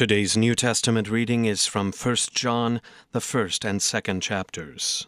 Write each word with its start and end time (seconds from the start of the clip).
Today's 0.00 0.34
New 0.34 0.54
Testament 0.54 1.10
reading 1.10 1.44
is 1.44 1.66
from 1.66 1.92
1 1.92 2.16
John, 2.32 2.80
the 3.12 3.20
first 3.20 3.66
and 3.66 3.82
second 3.82 4.22
chapters. 4.22 5.06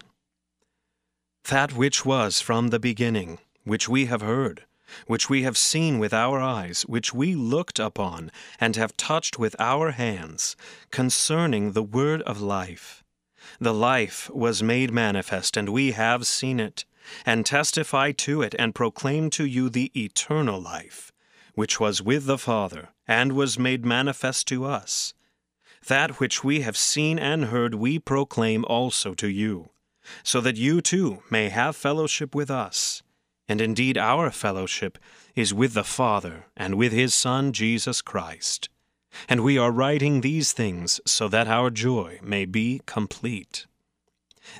That 1.49 1.73
which 1.73 2.05
was 2.05 2.43
from 2.43 2.69
the 2.69 2.79
beginning, 2.79 3.39
which 3.65 3.89
we 3.89 4.05
have 4.05 4.21
heard, 4.21 4.67
which 5.07 5.31
we 5.31 5.45
have 5.45 5.57
seen 5.57 5.99
with 5.99 6.13
our 6.13 6.41
eyes, 6.41 6.83
which 6.83 7.15
we 7.15 7.35
looked 7.35 7.79
upon, 7.79 8.31
and 8.61 8.77
have 8.77 8.95
touched 8.99 9.39
with 9.39 9.57
our 9.59 9.93
hands, 9.93 10.57
concerning 10.91 11.73
the 11.73 11.83
word 11.83 12.21
of 12.25 12.43
life. 12.43 13.03
The 13.59 13.73
life 13.73 14.29
was 14.29 14.63
made 14.63 14.93
manifest, 14.93 15.57
and 15.57 15.71
we 15.71 15.93
have 15.93 16.27
seen 16.27 16.61
it, 16.61 16.85
and 17.25 17.47
testify 17.47 18.13
to 18.13 18.43
it, 18.43 18.55
and 18.59 18.75
proclaim 18.75 19.31
to 19.31 19.47
you 19.47 19.71
the 19.71 19.91
eternal 19.99 20.61
life, 20.61 21.12
which 21.55 21.79
was 21.79 22.03
with 22.03 22.27
the 22.27 22.39
Father, 22.39 22.91
and 23.07 23.33
was 23.33 23.59
made 23.59 23.85
manifest 23.85 24.47
to 24.49 24.65
us. 24.65 25.15
That 25.87 26.21
which 26.21 26.45
we 26.45 26.61
have 26.61 26.77
seen 26.77 27.19
and 27.19 27.47
heard 27.47 27.75
we 27.75 27.99
proclaim 27.99 28.65
also 28.67 29.15
to 29.15 29.29
you, 29.29 29.71
so 30.23 30.41
that 30.41 30.57
you 30.57 30.81
too 30.81 31.23
may 31.31 31.49
have 31.49 31.77
fellowship 31.77 32.35
with 32.35 32.51
us. 32.51 33.03
And 33.49 33.61
indeed, 33.61 33.99
our 33.99 34.31
fellowship 34.31 34.99
is 35.35 35.53
with 35.53 35.75
the 35.75 35.85
Father 35.85 36.47
and 36.57 36.77
with 36.77 36.93
His 36.93 37.13
Son, 37.13 37.53
Jesus 37.53 38.01
Christ. 38.01 38.69
And 39.29 39.43
we 39.43 39.59
are 39.59 39.71
writing 39.71 40.21
these 40.21 40.53
things 40.53 41.01
so 41.05 41.29
that 41.29 41.49
our 41.49 41.71
joy 41.71 42.19
may 42.23 42.45
be 42.45 42.81
complete. 42.87 43.67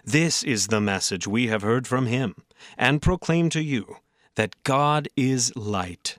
This 0.05 0.43
is 0.43 0.67
the 0.67 0.81
message 0.81 1.27
we 1.27 1.47
have 1.49 1.63
heard 1.63 1.87
from 1.87 2.07
Him 2.07 2.35
and 2.77 3.03
proclaim 3.03 3.49
to 3.51 3.63
you 3.63 3.97
that 4.35 4.63
God 4.63 5.09
is 5.17 5.55
light, 5.57 6.19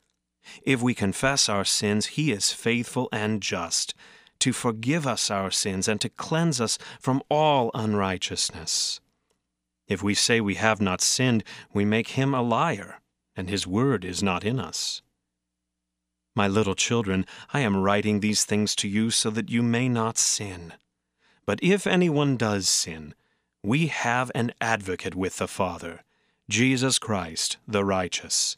If 0.63 0.81
we 0.81 0.93
confess 0.93 1.49
our 1.49 1.65
sins, 1.65 2.07
He 2.07 2.31
is 2.31 2.51
faithful 2.51 3.09
and 3.11 3.41
just 3.41 3.93
to 4.41 4.51
forgive 4.51 5.07
us 5.07 5.31
our 5.31 5.51
sins 5.51 5.87
and 5.87 6.01
to 6.01 6.09
cleanse 6.09 6.59
us 6.59 6.77
from 6.99 7.21
all 7.29 7.71
unrighteousness. 7.73 8.99
If 9.87 10.01
we 10.01 10.13
say 10.13 10.41
we 10.41 10.55
have 10.55 10.81
not 10.81 11.01
sinned, 11.01 11.43
we 11.73 11.85
make 11.85 12.09
him 12.09 12.33
a 12.33 12.41
liar, 12.41 13.01
and 13.35 13.49
his 13.49 13.67
word 13.67 14.03
is 14.03 14.23
not 14.23 14.43
in 14.43 14.59
us. 14.59 15.01
My 16.35 16.47
little 16.47 16.75
children, 16.75 17.25
I 17.53 17.59
am 17.59 17.77
writing 17.77 18.19
these 18.19 18.43
things 18.43 18.75
to 18.77 18.87
you 18.87 19.11
so 19.11 19.29
that 19.31 19.49
you 19.49 19.61
may 19.61 19.89
not 19.89 20.17
sin. 20.17 20.73
But 21.45 21.59
if 21.61 21.85
anyone 21.85 22.37
does 22.37 22.67
sin, 22.67 23.13
we 23.63 23.87
have 23.87 24.31
an 24.33 24.53
advocate 24.59 25.13
with 25.13 25.37
the 25.37 25.47
Father, 25.47 26.01
Jesus 26.49 26.97
Christ, 26.97 27.57
the 27.67 27.83
righteous. 27.83 28.57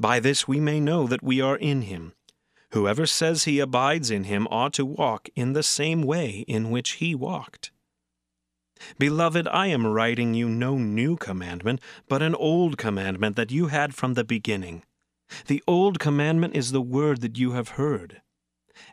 By 0.00 0.20
this 0.20 0.46
we 0.46 0.60
may 0.60 0.80
know 0.80 1.06
that 1.06 1.22
we 1.22 1.40
are 1.40 1.56
in 1.56 1.82
him. 1.82 2.12
Whoever 2.72 3.06
says 3.06 3.44
he 3.44 3.58
abides 3.58 4.10
in 4.10 4.24
him 4.24 4.46
ought 4.50 4.74
to 4.74 4.84
walk 4.84 5.28
in 5.34 5.54
the 5.54 5.62
same 5.62 6.02
way 6.02 6.44
in 6.46 6.70
which 6.70 6.92
he 6.92 7.14
walked. 7.14 7.72
Beloved, 8.98 9.48
I 9.48 9.68
am 9.68 9.86
writing 9.86 10.34
you 10.34 10.48
no 10.48 10.76
new 10.76 11.16
commandment, 11.16 11.80
but 12.08 12.22
an 12.22 12.34
old 12.34 12.78
commandment 12.78 13.34
that 13.36 13.50
you 13.50 13.66
had 13.66 13.94
from 13.94 14.14
the 14.14 14.24
beginning. 14.24 14.84
The 15.46 15.62
old 15.66 15.98
commandment 15.98 16.54
is 16.54 16.70
the 16.70 16.80
word 16.80 17.20
that 17.22 17.38
you 17.38 17.52
have 17.52 17.70
heard. 17.70 18.22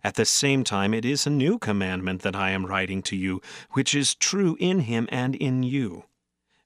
At 0.04 0.16
the 0.16 0.26
same 0.26 0.64
time, 0.64 0.94
it 0.94 1.06
is 1.06 1.28
a 1.28 1.30
new 1.30 1.60
commandment 1.60 2.24
that 2.24 2.36
I 2.36 2.50
am 2.50 2.66
writing 2.66 3.04
to 3.04 3.16
you, 3.16 3.42
which 3.72 3.94
is 3.94 4.16
true 4.16 4.58
in 4.60 4.80
him 4.80 5.08
and 5.12 5.36
in 5.36 5.62
you, 5.62 6.06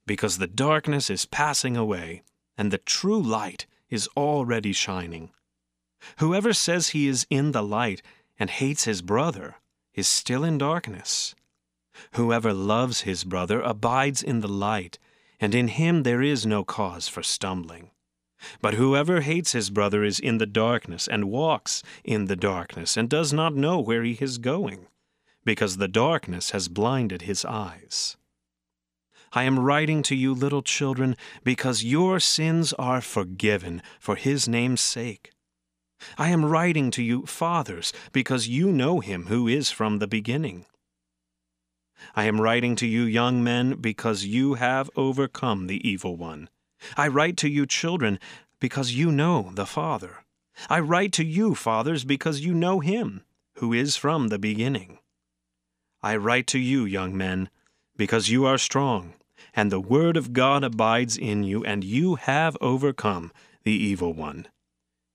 because 0.06 0.38
the 0.38 0.46
darkness 0.46 1.10
is 1.10 1.26
passing 1.26 1.76
away, 1.76 2.22
and 2.56 2.70
the 2.70 2.78
true 2.78 3.20
light 3.20 3.66
is 3.90 4.08
already 4.16 4.72
shining. 4.72 5.30
Whoever 6.18 6.52
says 6.52 6.88
he 6.88 7.08
is 7.08 7.26
in 7.28 7.52
the 7.52 7.62
light 7.62 8.02
and 8.38 8.48
hates 8.48 8.84
his 8.84 9.02
brother 9.02 9.56
is 9.94 10.08
still 10.08 10.44
in 10.44 10.58
darkness. 10.58 11.34
Whoever 12.12 12.54
loves 12.54 13.02
his 13.02 13.24
brother 13.24 13.60
abides 13.60 14.22
in 14.22 14.40
the 14.40 14.48
light, 14.48 14.98
and 15.38 15.54
in 15.54 15.68
him 15.68 16.04
there 16.04 16.22
is 16.22 16.46
no 16.46 16.64
cause 16.64 17.08
for 17.08 17.22
stumbling. 17.22 17.90
But 18.62 18.74
whoever 18.74 19.20
hates 19.20 19.52
his 19.52 19.68
brother 19.68 20.02
is 20.02 20.18
in 20.18 20.38
the 20.38 20.46
darkness, 20.46 21.06
and 21.06 21.30
walks 21.30 21.82
in 22.04 22.24
the 22.24 22.36
darkness, 22.36 22.96
and 22.96 23.10
does 23.10 23.32
not 23.32 23.54
know 23.54 23.78
where 23.78 24.02
he 24.02 24.12
is 24.12 24.38
going, 24.38 24.86
because 25.44 25.76
the 25.76 25.88
darkness 25.88 26.52
has 26.52 26.68
blinded 26.68 27.22
his 27.22 27.44
eyes. 27.44 28.16
I 29.32 29.44
am 29.44 29.60
writing 29.60 30.02
to 30.04 30.16
you, 30.16 30.34
little 30.34 30.62
children, 30.62 31.16
because 31.44 31.84
your 31.84 32.18
sins 32.18 32.72
are 32.72 33.00
forgiven 33.00 33.80
for 34.00 34.16
his 34.16 34.48
name's 34.48 34.80
sake. 34.80 35.30
I 36.18 36.30
am 36.30 36.44
writing 36.44 36.90
to 36.92 37.02
you, 37.02 37.26
fathers, 37.26 37.92
because 38.10 38.48
you 38.48 38.72
know 38.72 38.98
him 38.98 39.26
who 39.26 39.46
is 39.46 39.70
from 39.70 39.98
the 39.98 40.08
beginning. 40.08 40.66
I 42.16 42.24
am 42.24 42.40
writing 42.40 42.74
to 42.76 42.86
you, 42.86 43.02
young 43.02 43.44
men, 43.44 43.76
because 43.80 44.24
you 44.24 44.54
have 44.54 44.90
overcome 44.96 45.68
the 45.68 45.86
evil 45.88 46.16
one. 46.16 46.48
I 46.96 47.06
write 47.06 47.36
to 47.38 47.48
you, 47.48 47.66
children, 47.66 48.18
because 48.58 48.92
you 48.92 49.12
know 49.12 49.50
the 49.54 49.66
Father. 49.66 50.24
I 50.68 50.80
write 50.80 51.12
to 51.14 51.24
you, 51.24 51.54
fathers, 51.54 52.04
because 52.04 52.40
you 52.40 52.52
know 52.52 52.80
him, 52.80 53.22
who 53.56 53.72
is 53.72 53.96
from 53.96 54.28
the 54.28 54.38
beginning. 54.38 54.98
I 56.02 56.16
write 56.16 56.46
to 56.48 56.58
you, 56.58 56.84
young 56.84 57.16
men, 57.16 57.50
because 57.96 58.30
you 58.30 58.46
are 58.46 58.58
strong, 58.58 59.12
and 59.54 59.70
the 59.70 59.80
word 59.80 60.16
of 60.16 60.32
God 60.32 60.64
abides 60.64 61.16
in 61.16 61.42
you, 61.44 61.64
and 61.64 61.84
you 61.84 62.16
have 62.16 62.56
overcome 62.60 63.32
the 63.64 63.72
evil 63.72 64.12
one. 64.12 64.46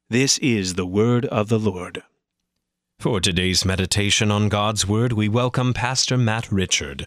This 0.10 0.38
is 0.38 0.76
the 0.76 0.86
word 0.86 1.26
of 1.26 1.50
the 1.50 1.60
Lord. 1.60 2.04
For 3.00 3.20
today's 3.20 3.66
meditation 3.66 4.32
on 4.32 4.50
God's 4.50 4.88
Word, 4.88 5.14
we 5.14 5.28
welcome 5.28 5.74
Pastor 5.74 6.18
Matt 6.18 6.52
Richard. 6.52 7.06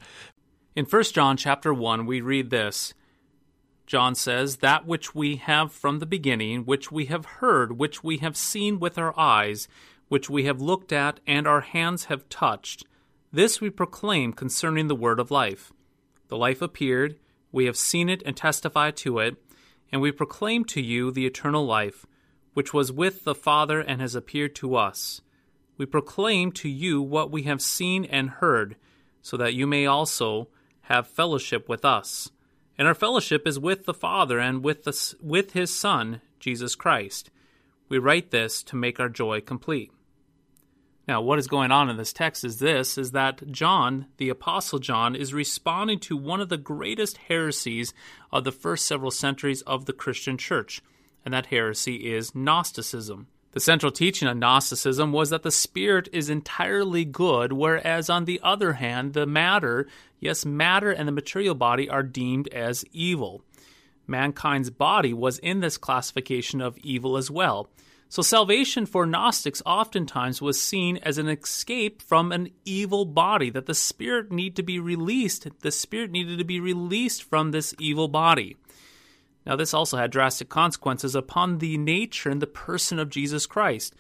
In 0.76 0.84
1 0.84 1.02
John 1.04 1.36
chapter 1.36 1.72
1, 1.72 2.06
we 2.06 2.20
read 2.20 2.50
this. 2.50 2.94
John 3.86 4.14
says, 4.14 4.58
That 4.58 4.86
which 4.86 5.14
we 5.14 5.36
have 5.36 5.72
from 5.72 5.98
the 5.98 6.06
beginning, 6.06 6.66
which 6.66 6.92
we 6.92 7.06
have 7.06 7.24
heard, 7.24 7.78
which 7.78 8.04
we 8.04 8.18
have 8.18 8.36
seen 8.36 8.78
with 8.78 8.98
our 8.98 9.18
eyes, 9.18 9.66
which 10.08 10.28
we 10.28 10.44
have 10.44 10.60
looked 10.60 10.92
at, 10.92 11.20
and 11.26 11.48
our 11.48 11.62
hands 11.62 12.04
have 12.04 12.28
touched, 12.28 12.84
this 13.32 13.60
we 13.60 13.70
proclaim 13.70 14.32
concerning 14.32 14.88
the 14.88 14.94
word 14.94 15.18
of 15.18 15.30
life. 15.30 15.72
The 16.28 16.36
life 16.36 16.62
appeared, 16.62 17.16
we 17.50 17.64
have 17.64 17.76
seen 17.76 18.08
it 18.08 18.22
and 18.24 18.36
testify 18.36 18.90
to 18.92 19.18
it, 19.18 19.36
and 19.90 20.00
we 20.00 20.12
proclaim 20.12 20.64
to 20.66 20.80
you 20.80 21.10
the 21.10 21.26
eternal 21.26 21.64
life, 21.64 22.06
which 22.54 22.74
was 22.74 22.92
with 22.92 23.24
the 23.24 23.34
Father 23.34 23.80
and 23.80 24.00
has 24.00 24.14
appeared 24.14 24.54
to 24.56 24.74
us 24.76 25.22
we 25.78 25.86
proclaim 25.86 26.50
to 26.52 26.68
you 26.68 27.00
what 27.00 27.30
we 27.30 27.44
have 27.44 27.62
seen 27.62 28.04
and 28.04 28.28
heard, 28.28 28.76
so 29.22 29.36
that 29.36 29.54
you 29.54 29.66
may 29.66 29.86
also 29.86 30.48
have 30.82 31.06
fellowship 31.06 31.68
with 31.68 31.84
us. 31.84 32.30
And 32.76 32.86
our 32.86 32.94
fellowship 32.94 33.46
is 33.46 33.58
with 33.58 33.86
the 33.86 33.94
Father 33.94 34.38
and 34.38 34.62
with, 34.62 34.84
the, 34.84 35.14
with 35.22 35.52
his 35.52 35.74
Son, 35.74 36.20
Jesus 36.40 36.74
Christ. 36.74 37.30
We 37.88 37.98
write 37.98 38.30
this 38.30 38.62
to 38.64 38.76
make 38.76 39.00
our 39.00 39.08
joy 39.08 39.40
complete. 39.40 39.92
Now, 41.08 41.22
what 41.22 41.38
is 41.38 41.46
going 41.46 41.72
on 41.72 41.88
in 41.88 41.96
this 41.96 42.12
text 42.12 42.44
is 42.44 42.58
this 42.58 42.98
is 42.98 43.12
that 43.12 43.50
John, 43.50 44.06
the 44.18 44.28
apostle 44.28 44.78
John, 44.78 45.16
is 45.16 45.32
responding 45.32 46.00
to 46.00 46.18
one 46.18 46.42
of 46.42 46.50
the 46.50 46.58
greatest 46.58 47.16
heresies 47.16 47.94
of 48.30 48.44
the 48.44 48.52
first 48.52 48.84
several 48.84 49.10
centuries 49.10 49.62
of 49.62 49.86
the 49.86 49.94
Christian 49.94 50.36
church, 50.36 50.82
and 51.24 51.32
that 51.32 51.46
heresy 51.46 52.12
is 52.12 52.34
Gnosticism 52.34 53.26
The 53.52 53.60
central 53.60 53.90
teaching 53.90 54.28
of 54.28 54.36
Gnosticism 54.36 55.10
was 55.10 55.30
that 55.30 55.44
the 55.44 55.50
spirit 55.50 56.10
is 56.12 56.28
entirely 56.28 57.06
good, 57.06 57.54
whereas 57.54 58.10
on 58.10 58.26
the 58.26 58.38
other 58.42 58.74
hand, 58.74 59.14
the 59.14 59.24
matter, 59.24 59.88
yes, 60.20 60.44
matter 60.44 60.90
and 60.90 61.08
the 61.08 61.12
material 61.12 61.54
body 61.54 61.88
are 61.88 62.02
deemed 62.02 62.48
as 62.48 62.84
evil. 62.92 63.42
Mankind's 64.06 64.68
body 64.68 65.14
was 65.14 65.38
in 65.38 65.60
this 65.60 65.78
classification 65.78 66.60
of 66.60 66.76
evil 66.78 67.16
as 67.16 67.30
well. 67.30 67.70
So, 68.10 68.22
salvation 68.22 68.86
for 68.86 69.04
Gnostics 69.04 69.62
oftentimes 69.66 70.40
was 70.40 70.60
seen 70.60 70.96
as 70.98 71.18
an 71.18 71.28
escape 71.28 72.00
from 72.00 72.32
an 72.32 72.48
evil 72.64 73.04
body, 73.04 73.50
that 73.50 73.66
the 73.66 73.74
spirit 73.74 74.32
need 74.32 74.56
to 74.56 74.62
be 74.62 74.78
released. 74.78 75.46
The 75.60 75.70
spirit 75.70 76.10
needed 76.10 76.38
to 76.38 76.44
be 76.44 76.58
released 76.58 77.22
from 77.22 77.50
this 77.50 77.74
evil 77.78 78.08
body. 78.08 78.56
Now, 79.44 79.56
this 79.56 79.74
also 79.74 79.98
had 79.98 80.10
drastic 80.10 80.48
consequences 80.48 81.14
upon 81.14 81.58
the 81.58 81.76
nature 81.76 82.30
and 82.30 82.40
the 82.40 82.46
person 82.46 82.98
of 82.98 83.10
Jesus 83.10 83.46
Christ. 83.46 83.94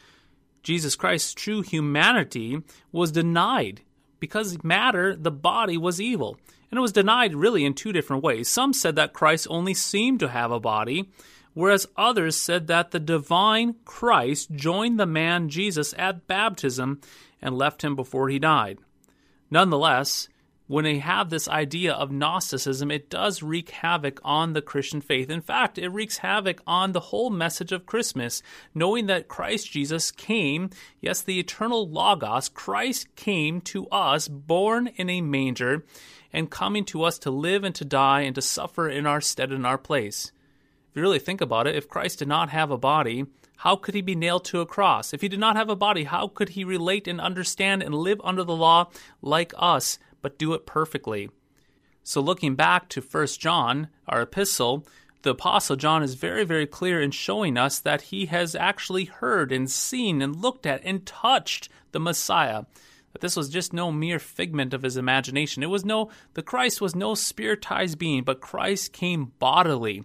Jesus 0.62 0.96
Christ's 0.96 1.34
true 1.34 1.62
humanity 1.62 2.62
was 2.92 3.12
denied 3.12 3.82
because 4.20 4.62
matter, 4.64 5.16
the 5.16 5.30
body, 5.30 5.76
was 5.76 6.00
evil. 6.00 6.38
And 6.70 6.78
it 6.78 6.82
was 6.82 6.92
denied 6.92 7.34
really 7.34 7.64
in 7.64 7.74
two 7.74 7.92
different 7.92 8.22
ways. 8.22 8.48
Some 8.48 8.72
said 8.72 8.96
that 8.96 9.12
Christ 9.12 9.46
only 9.48 9.74
seemed 9.74 10.20
to 10.20 10.28
have 10.28 10.50
a 10.50 10.60
body, 10.60 11.10
whereas 11.54 11.86
others 11.96 12.36
said 12.36 12.66
that 12.66 12.90
the 12.90 13.00
divine 13.00 13.74
Christ 13.84 14.50
joined 14.52 14.98
the 14.98 15.06
man 15.06 15.48
Jesus 15.48 15.94
at 15.98 16.26
baptism 16.26 17.00
and 17.40 17.56
left 17.56 17.82
him 17.82 17.96
before 17.96 18.28
he 18.28 18.38
died. 18.38 18.78
Nonetheless, 19.50 20.28
when 20.68 20.84
they 20.84 20.98
have 20.98 21.30
this 21.30 21.48
idea 21.48 21.94
of 21.94 22.12
Gnosticism, 22.12 22.90
it 22.90 23.08
does 23.08 23.42
wreak 23.42 23.70
havoc 23.70 24.20
on 24.22 24.52
the 24.52 24.60
Christian 24.60 25.00
faith. 25.00 25.30
In 25.30 25.40
fact, 25.40 25.78
it 25.78 25.88
wreaks 25.88 26.18
havoc 26.18 26.60
on 26.66 26.92
the 26.92 27.00
whole 27.00 27.30
message 27.30 27.72
of 27.72 27.86
Christmas, 27.86 28.42
knowing 28.74 29.06
that 29.06 29.28
Christ 29.28 29.72
Jesus 29.72 30.10
came, 30.10 30.68
yes, 31.00 31.22
the 31.22 31.38
eternal 31.40 31.88
Logos, 31.88 32.50
Christ 32.50 33.16
came 33.16 33.62
to 33.62 33.86
us, 33.88 34.28
born 34.28 34.88
in 34.88 35.08
a 35.08 35.22
manger, 35.22 35.86
and 36.34 36.50
coming 36.50 36.84
to 36.84 37.02
us 37.02 37.18
to 37.20 37.30
live 37.30 37.64
and 37.64 37.74
to 37.74 37.86
die 37.86 38.20
and 38.20 38.34
to 38.34 38.42
suffer 38.42 38.90
in 38.90 39.06
our 39.06 39.22
stead 39.22 39.50
in 39.50 39.64
our 39.64 39.78
place. 39.78 40.32
You 40.98 41.02
really 41.02 41.20
think 41.20 41.40
about 41.40 41.68
it, 41.68 41.76
if 41.76 41.88
Christ 41.88 42.18
did 42.18 42.26
not 42.26 42.50
have 42.50 42.72
a 42.72 42.76
body, 42.76 43.26
how 43.58 43.76
could 43.76 43.94
he 43.94 44.00
be 44.00 44.16
nailed 44.16 44.44
to 44.46 44.60
a 44.60 44.66
cross? 44.66 45.14
If 45.14 45.20
he 45.20 45.28
did 45.28 45.38
not 45.38 45.54
have 45.54 45.70
a 45.70 45.76
body, 45.76 46.02
how 46.02 46.26
could 46.26 46.48
he 46.48 46.64
relate 46.64 47.06
and 47.06 47.20
understand 47.20 47.84
and 47.84 47.94
live 47.94 48.20
under 48.24 48.42
the 48.42 48.56
law 48.56 48.90
like 49.22 49.54
us, 49.56 50.00
but 50.22 50.40
do 50.40 50.54
it 50.54 50.66
perfectly? 50.66 51.30
So, 52.02 52.20
looking 52.20 52.56
back 52.56 52.88
to 52.88 53.00
1 53.00 53.26
John, 53.38 53.90
our 54.08 54.22
epistle, 54.22 54.88
the 55.22 55.30
Apostle 55.30 55.76
John 55.76 56.02
is 56.02 56.14
very, 56.14 56.42
very 56.42 56.66
clear 56.66 57.00
in 57.00 57.12
showing 57.12 57.56
us 57.56 57.78
that 57.78 58.02
he 58.10 58.26
has 58.26 58.56
actually 58.56 59.04
heard 59.04 59.52
and 59.52 59.70
seen 59.70 60.20
and 60.20 60.34
looked 60.34 60.66
at 60.66 60.82
and 60.84 61.06
touched 61.06 61.68
the 61.92 62.00
Messiah 62.00 62.64
that 63.12 63.20
this 63.20 63.36
was 63.36 63.48
just 63.48 63.72
no 63.72 63.92
mere 63.92 64.18
figment 64.18 64.74
of 64.74 64.82
his 64.82 64.96
imagination. 64.96 65.62
It 65.62 65.70
was 65.70 65.84
no, 65.84 66.10
the 66.34 66.42
Christ 66.42 66.80
was 66.80 66.96
no 66.96 67.14
spiritized 67.14 67.98
being, 67.98 68.24
but 68.24 68.40
Christ 68.40 68.92
came 68.92 69.30
bodily. 69.38 70.04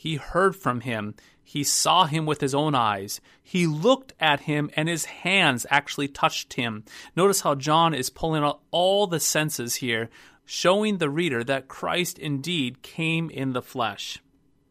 He 0.00 0.14
heard 0.14 0.54
from 0.54 0.82
him. 0.82 1.16
He 1.42 1.64
saw 1.64 2.04
him 2.04 2.24
with 2.24 2.40
his 2.40 2.54
own 2.54 2.76
eyes. 2.76 3.20
He 3.42 3.66
looked 3.66 4.12
at 4.20 4.42
him, 4.42 4.70
and 4.76 4.88
his 4.88 5.06
hands 5.06 5.66
actually 5.70 6.06
touched 6.06 6.52
him. 6.52 6.84
Notice 7.16 7.40
how 7.40 7.56
John 7.56 7.94
is 7.94 8.08
pulling 8.08 8.44
out 8.44 8.60
all 8.70 9.08
the 9.08 9.18
senses 9.18 9.74
here, 9.74 10.08
showing 10.44 10.98
the 10.98 11.10
reader 11.10 11.42
that 11.42 11.66
Christ 11.66 12.16
indeed 12.16 12.80
came 12.82 13.28
in 13.28 13.54
the 13.54 13.60
flesh. 13.60 14.22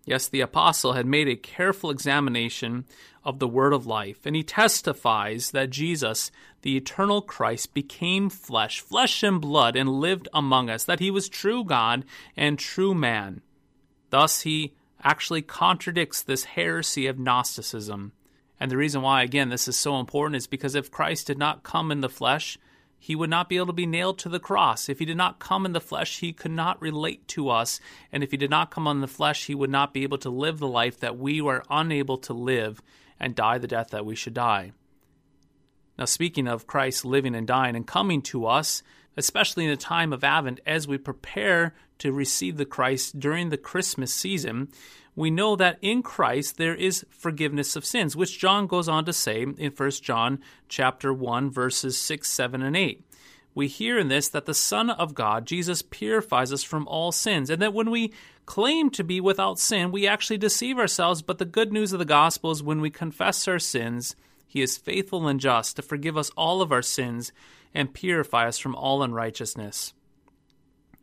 Yes, 0.06 0.30
the 0.30 0.40
apostle 0.40 0.94
had 0.94 1.06
made 1.06 1.28
a 1.28 1.36
careful 1.36 1.92
examination 1.92 2.86
of 3.26 3.40
the 3.40 3.50
word 3.50 3.74
of 3.74 3.86
life, 3.86 4.26
and 4.26 4.34
he 4.34 4.44
testifies 4.44 5.52
that 5.52 5.72
Jesus, 5.72 6.32
the 6.62 6.78
eternal 6.78 7.22
Christ, 7.22 7.74
became 7.74 8.30
flesh, 8.30 8.80
flesh 8.80 9.24
and 9.24 9.42
blood, 9.42 9.76
and 9.76 9.90
lived 9.90 10.30
among 10.34 10.70
us, 10.70 10.86
that 10.86 11.02
he 11.02 11.12
was 11.12 11.28
true 11.28 11.66
God 11.66 12.06
and 12.38 12.58
true 12.58 12.94
man. 12.94 13.42
Thus, 14.10 14.44
he 14.44 14.77
actually 15.04 15.42
contradicts 15.42 16.22
this 16.22 16.44
heresy 16.44 17.08
of 17.08 17.20
Gnosticism. 17.20 18.12
And 18.60 18.72
the 18.72 18.78
reason 18.78 19.02
why, 19.02 19.24
again, 19.24 19.50
this 19.50 19.68
is 19.68 19.78
so 19.78 20.00
important 20.00 20.38
is 20.38 20.48
because 20.48 20.76
if 20.76 20.92
Christ 20.92 21.28
did 21.28 21.38
not 21.38 21.64
come 21.64 21.92
in 21.92 22.02
the 22.02 22.10
flesh, 22.10 22.58
he 23.00 23.16
would 23.16 23.30
not 23.30 23.50
be 23.50 23.58
able 23.58 23.68
to 23.68 23.74
be 23.74 23.86
nailed 23.86 24.18
to 24.20 24.30
the 24.30 24.40
cross. 24.40 24.90
If 24.90 25.00
he 25.00 25.06
did 25.06 25.18
not 25.18 25.40
come 25.40 25.66
in 25.66 25.74
the 25.74 25.80
flesh, 25.80 26.20
he 26.20 26.34
could 26.34 26.52
not 26.52 26.82
relate 26.82 27.28
to 27.30 27.50
us. 27.50 27.80
And 28.12 28.24
if 28.24 28.32
he 28.32 28.38
did 28.38 28.50
not 28.50 28.72
come 28.72 28.88
on 28.88 29.02
the 29.02 29.08
flesh, 29.08 29.46
he 29.46 29.56
would 29.56 29.70
not 29.70 29.94
be 29.94 30.04
able 30.04 30.18
to 30.20 30.30
live 30.30 30.58
the 30.58 30.68
life 30.68 31.00
that 31.00 31.18
we 31.18 31.40
were 31.40 31.64
unable 31.70 32.18
to 32.20 32.34
live 32.34 32.82
and 33.20 33.36
die 33.36 33.60
the 33.60 33.68
death 33.68 33.90
that 33.92 34.06
we 34.06 34.16
should 34.16 34.34
die. 34.34 34.72
Now, 35.98 36.06
speaking 36.06 36.48
of 36.48 36.68
Christ 36.68 37.06
living 37.06 37.36
and 37.36 37.48
dying 37.48 37.76
and 37.76 37.88
coming 37.88 38.22
to 38.24 38.46
us, 38.46 38.84
especially 39.16 39.66
in 39.66 39.72
the 39.72 39.78
time 39.78 40.14
of 40.14 40.24
Advent, 40.24 40.60
as 40.66 40.88
we 40.88 40.98
prepare 40.98 41.74
to 42.00 42.12
receive 42.12 42.58
the 42.58 42.66
Christ 42.66 43.20
during 43.20 43.50
the 43.50 43.58
Christmas 43.58 44.14
season, 44.14 44.70
we 45.16 45.32
know 45.32 45.56
that 45.56 45.80
in 45.82 46.04
Christ 46.04 46.58
there 46.58 46.76
is 46.76 47.06
forgiveness 47.10 47.76
of 47.76 47.86
sins, 47.86 48.16
which 48.16 48.38
John 48.38 48.68
goes 48.68 48.88
on 48.88 49.06
to 49.06 49.14
say 49.14 49.42
in 49.42 49.72
1 49.76 49.92
John 49.92 50.40
chapter 50.70 51.12
1 51.12 51.50
verses 51.50 52.00
6, 52.00 52.30
7 52.30 52.62
and 52.62 52.78
8. 52.78 53.04
We 53.56 53.68
hear 53.68 53.98
in 53.98 54.10
this 54.10 54.30
that 54.30 54.46
the 54.46 54.54
Son 54.54 54.92
of 54.92 55.16
God, 55.16 55.48
Jesus, 55.48 55.82
purifies 55.82 56.54
us 56.54 56.62
from 56.62 56.88
all 56.88 57.12
sins, 57.12 57.50
and 57.50 57.60
that 57.64 57.74
when 57.74 57.90
we 57.90 58.14
claim 58.46 58.92
to 58.92 59.04
be 59.04 59.20
without 59.20 59.58
sin, 59.58 59.92
we 59.92 60.06
actually 60.06 60.38
deceive 60.38 60.78
ourselves. 60.78 61.24
But 61.24 61.40
the 61.40 61.46
good 61.46 61.74
news 61.74 61.92
of 61.92 61.98
the 61.98 62.06
gospel 62.06 62.52
is 62.52 62.62
when 62.62 62.82
we 62.82 62.92
confess 62.92 63.48
our 63.48 63.58
sins, 63.58 64.16
He 64.48 64.62
is 64.62 64.78
faithful 64.78 65.28
and 65.28 65.40
just 65.40 65.76
to 65.76 65.82
forgive 65.82 66.18
us 66.18 66.32
all 66.32 66.62
of 66.62 66.72
our 66.72 66.82
sins 66.82 67.32
and 67.74 67.94
purify 67.94 68.48
us 68.48 68.58
from 68.58 68.76
all 68.76 69.04
unrighteousness. 69.04 69.94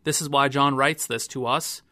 This 0.05 0.21
is 0.21 0.29
why 0.29 0.49
John 0.49 0.75
writes 0.75 1.07
this 1.07 1.27
to 1.29 1.47
us 1.47 1.83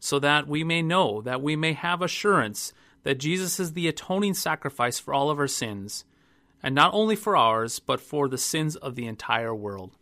so 0.00 0.18
that 0.18 0.48
we 0.48 0.64
may 0.64 0.82
know, 0.82 1.20
that 1.22 1.42
we 1.42 1.56
may 1.56 1.74
have 1.74 2.02
assurance 2.02 2.72
that 3.02 3.18
Jesus 3.18 3.60
is 3.60 3.72
the 3.72 3.88
atoning 3.88 4.34
sacrifice 4.34 4.98
for 4.98 5.14
all 5.14 5.30
of 5.30 5.38
our 5.38 5.46
sins, 5.46 6.04
and 6.62 6.74
not 6.74 6.92
only 6.92 7.14
for 7.14 7.36
ours, 7.36 7.78
but 7.78 8.00
for 8.00 8.28
the 8.28 8.38
sins 8.38 8.74
of 8.76 8.94
the 8.94 9.06
entire 9.06 9.54
world. 9.54 9.96